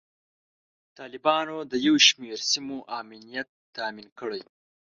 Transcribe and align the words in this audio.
طالبانو 0.99 1.57
د 1.71 1.73
یو 1.85 1.95
شمیر 2.07 2.39
سیمو 2.51 2.77
امنیت 2.99 3.49
تامین 3.75 4.07
کړی. 4.19 4.41